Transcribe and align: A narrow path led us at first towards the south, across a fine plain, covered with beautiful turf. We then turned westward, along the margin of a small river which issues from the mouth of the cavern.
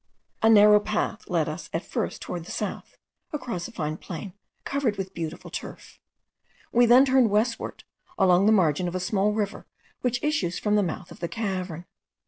A 0.41 0.49
narrow 0.49 0.79
path 0.79 1.29
led 1.29 1.47
us 1.47 1.69
at 1.73 1.85
first 1.85 2.23
towards 2.23 2.47
the 2.47 2.51
south, 2.51 2.97
across 3.31 3.67
a 3.67 3.71
fine 3.71 3.97
plain, 3.97 4.33
covered 4.63 4.97
with 4.97 5.13
beautiful 5.13 5.51
turf. 5.51 5.99
We 6.71 6.87
then 6.87 7.05
turned 7.05 7.29
westward, 7.29 7.83
along 8.17 8.47
the 8.47 8.51
margin 8.51 8.87
of 8.87 8.95
a 8.95 8.99
small 8.99 9.31
river 9.31 9.67
which 10.01 10.23
issues 10.23 10.57
from 10.57 10.75
the 10.75 10.81
mouth 10.81 11.11
of 11.11 11.19
the 11.19 11.27
cavern. 11.27 11.85